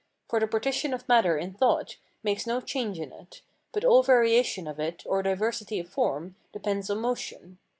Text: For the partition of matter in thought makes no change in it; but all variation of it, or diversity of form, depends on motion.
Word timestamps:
For 0.29 0.39
the 0.39 0.47
partition 0.47 0.95
of 0.95 1.07
matter 1.07 1.37
in 1.37 1.53
thought 1.53 1.97
makes 2.23 2.47
no 2.47 2.59
change 2.59 2.99
in 2.99 3.11
it; 3.11 3.43
but 3.71 3.85
all 3.85 4.01
variation 4.01 4.65
of 4.67 4.79
it, 4.79 5.03
or 5.05 5.21
diversity 5.21 5.79
of 5.79 5.89
form, 5.89 6.33
depends 6.53 6.89
on 6.89 6.97
motion. 7.01 7.59